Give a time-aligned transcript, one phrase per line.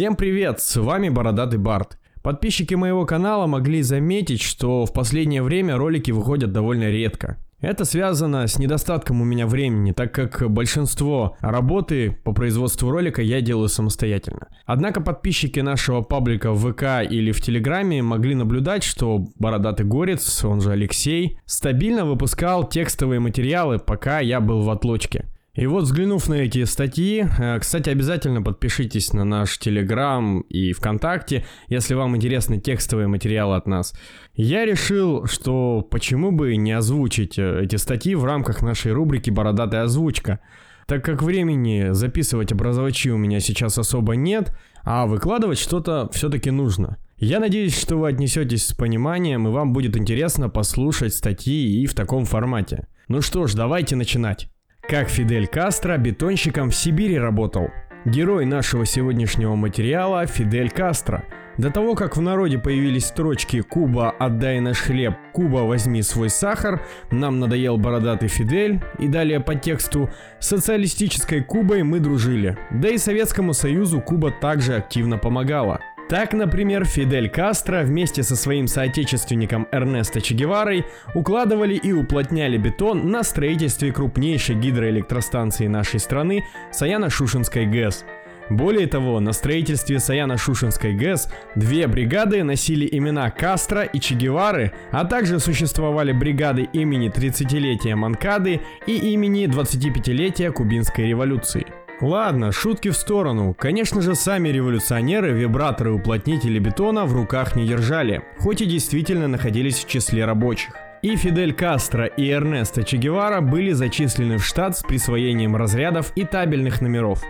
[0.00, 1.98] Всем привет, с вами Бородатый Барт.
[2.22, 7.36] Подписчики моего канала могли заметить, что в последнее время ролики выходят довольно редко.
[7.60, 13.42] Это связано с недостатком у меня времени, так как большинство работы по производству ролика я
[13.42, 14.48] делаю самостоятельно.
[14.64, 20.62] Однако подписчики нашего паблика в ВК или в Телеграме могли наблюдать, что Бородатый Горец, он
[20.62, 25.26] же Алексей, стабильно выпускал текстовые материалы, пока я был в отлочке.
[25.60, 31.44] И вот взглянув на эти статьи, э, кстати, обязательно подпишитесь на наш Телеграм и ВКонтакте,
[31.68, 33.92] если вам интересны текстовые материалы от нас.
[34.34, 39.82] Я решил, что почему бы не озвучить э, эти статьи в рамках нашей рубрики «Бородатая
[39.82, 40.40] озвучка»,
[40.86, 46.96] так как времени записывать образовачи у меня сейчас особо нет, а выкладывать что-то все-таки нужно.
[47.18, 51.92] Я надеюсь, что вы отнесетесь с пониманием и вам будет интересно послушать статьи и в
[51.92, 52.88] таком формате.
[53.08, 54.48] Ну что ж, давайте начинать.
[54.90, 57.70] Как Фидель Кастро бетонщиком в Сибири работал.
[58.04, 61.22] Герой нашего сегодняшнего материала Фидель Кастро.
[61.58, 66.84] До того, как в народе появились строчки «Куба, отдай наш хлеб», «Куба, возьми свой сахар»,
[67.12, 70.10] «Нам надоел бородатый Фидель» и далее по тексту
[70.40, 72.58] «Социалистической Кубой мы дружили».
[72.72, 75.78] Да и Советскому Союзу Куба также активно помогала–
[76.10, 83.12] так, например, Фидель Кастро вместе со своим соотечественником Эрнесто Че Геварой укладывали и уплотняли бетон
[83.12, 88.04] на строительстве крупнейшей гидроэлектростанции нашей страны Саяно-Шушенской ГЭС.
[88.50, 95.04] Более того, на строительстве Саяно-Шушенской ГЭС две бригады носили имена Кастро и Че Гевары, а
[95.04, 101.64] также существовали бригады имени 30-летия Манкады и имени 25-летия Кубинской революции.
[102.00, 103.54] Ладно, шутки в сторону.
[103.58, 109.84] Конечно же, сами революционеры вибраторы уплотнители бетона в руках не держали, хоть и действительно находились
[109.84, 110.70] в числе рабочих.
[111.02, 116.24] И Фидель Кастро и Эрнесто Че Гевара были зачислены в штат с присвоением разрядов и
[116.24, 117.22] табельных номеров.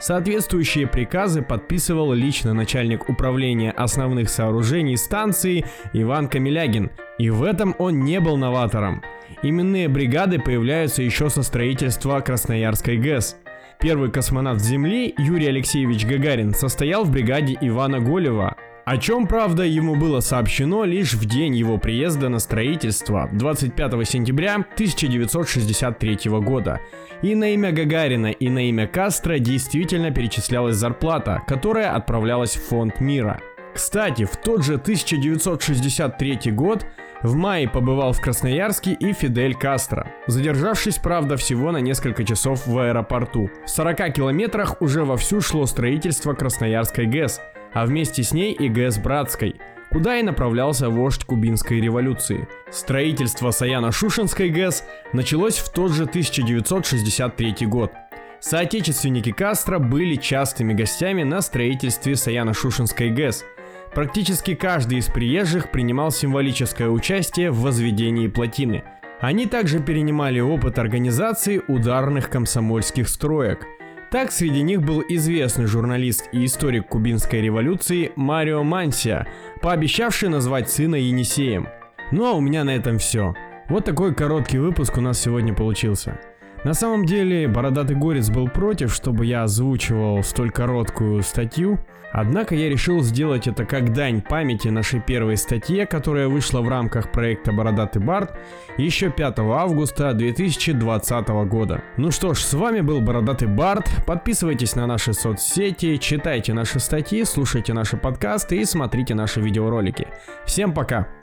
[0.00, 8.00] Соответствующие приказы подписывал лично начальник управления основных сооружений станции Иван Камилягин, и в этом он
[8.00, 9.02] не был новатором.
[9.42, 13.36] Именные бригады появляются еще со строительства Красноярской ГЭС–
[13.80, 18.56] Первый космонавт Земли Юрий Алексеевич Гагарин состоял в бригаде Ивана Голева,
[18.86, 24.54] о чем, правда, ему было сообщено лишь в день его приезда на строительство 25 сентября
[24.54, 26.80] 1963 года.
[27.20, 33.00] И на имя Гагарина, и на имя Кастро действительно перечислялась зарплата, которая отправлялась в фонд
[33.00, 33.40] мира.
[33.76, 36.86] Кстати, в тот же 1963 год
[37.22, 42.78] в мае побывал в Красноярске и Фидель Кастро, задержавшись, правда, всего на несколько часов в
[42.78, 43.50] аэропорту.
[43.66, 47.42] В 40 километрах уже вовсю шло строительство Красноярской ГЭС,
[47.74, 49.56] а вместе с ней и ГЭС Братской,
[49.90, 52.48] куда и направлялся вождь кубинской революции.
[52.70, 57.92] Строительство Саяно-Шушенской ГЭС началось в тот же 1963 год.
[58.40, 63.44] Соотечественники Кастро были частыми гостями на строительстве Саяно-Шушенской ГЭС–
[63.96, 68.84] Практически каждый из приезжих принимал символическое участие в возведении плотины.
[69.22, 73.64] Они также перенимали опыт организации ударных комсомольских строек.
[74.10, 79.26] Так среди них был известный журналист и историк кубинской революции Марио Мансия,
[79.62, 81.66] пообещавший назвать сына Енисеем.
[82.12, 83.34] Ну а у меня на этом все.
[83.70, 86.20] Вот такой короткий выпуск у нас сегодня получился.
[86.66, 91.78] На самом деле, Бородатый Горец был против, чтобы я озвучивал столь короткую статью,
[92.12, 97.12] Однако я решил сделать это как дань памяти нашей первой статье, которая вышла в рамках
[97.12, 98.38] проекта «Бородатый Барт»
[98.78, 101.82] еще 5 августа 2020 года.
[101.98, 103.90] Ну что ж, с вами был Бородатый Барт.
[104.06, 110.06] Подписывайтесь на наши соцсети, читайте наши статьи, слушайте наши подкасты и смотрите наши видеоролики.
[110.46, 111.15] Всем пока!